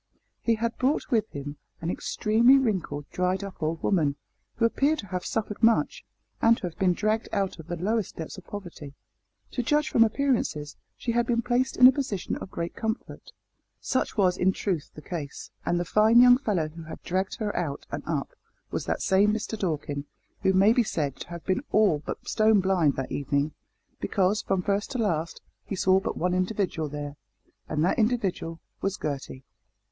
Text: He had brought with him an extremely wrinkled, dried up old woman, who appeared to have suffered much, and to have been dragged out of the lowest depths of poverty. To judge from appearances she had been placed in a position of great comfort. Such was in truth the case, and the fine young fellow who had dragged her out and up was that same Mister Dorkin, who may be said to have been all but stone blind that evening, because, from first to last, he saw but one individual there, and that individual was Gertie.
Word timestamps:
He 0.41 0.55
had 0.55 0.75
brought 0.79 1.11
with 1.11 1.29
him 1.29 1.57
an 1.79 1.91
extremely 1.91 2.57
wrinkled, 2.57 3.07
dried 3.11 3.43
up 3.43 3.61
old 3.61 3.83
woman, 3.83 4.15
who 4.55 4.65
appeared 4.65 4.97
to 4.97 5.05
have 5.09 5.23
suffered 5.23 5.61
much, 5.61 6.03
and 6.41 6.57
to 6.57 6.63
have 6.63 6.75
been 6.79 6.93
dragged 6.93 7.29
out 7.31 7.59
of 7.59 7.67
the 7.67 7.75
lowest 7.75 8.15
depths 8.15 8.35
of 8.35 8.47
poverty. 8.47 8.95
To 9.51 9.61
judge 9.61 9.89
from 9.89 10.03
appearances 10.03 10.75
she 10.97 11.11
had 11.11 11.27
been 11.27 11.43
placed 11.43 11.77
in 11.77 11.85
a 11.85 11.91
position 11.91 12.35
of 12.37 12.49
great 12.49 12.73
comfort. 12.75 13.31
Such 13.79 14.17
was 14.17 14.39
in 14.39 14.53
truth 14.53 14.89
the 14.95 15.03
case, 15.03 15.51
and 15.67 15.79
the 15.79 15.85
fine 15.85 16.19
young 16.19 16.39
fellow 16.39 16.69
who 16.69 16.85
had 16.85 17.03
dragged 17.03 17.35
her 17.35 17.55
out 17.55 17.85
and 17.91 18.01
up 18.07 18.29
was 18.71 18.85
that 18.85 19.03
same 19.03 19.31
Mister 19.31 19.55
Dorkin, 19.55 20.05
who 20.41 20.51
may 20.51 20.73
be 20.73 20.81
said 20.81 21.15
to 21.17 21.29
have 21.29 21.45
been 21.45 21.61
all 21.71 21.99
but 22.03 22.27
stone 22.27 22.59
blind 22.59 22.95
that 22.95 23.11
evening, 23.11 23.51
because, 23.99 24.41
from 24.41 24.63
first 24.63 24.89
to 24.93 24.97
last, 24.97 25.41
he 25.63 25.75
saw 25.75 25.99
but 25.99 26.17
one 26.17 26.33
individual 26.33 26.89
there, 26.89 27.17
and 27.69 27.85
that 27.85 27.99
individual 27.99 28.59
was 28.81 28.97
Gertie. 28.97 29.43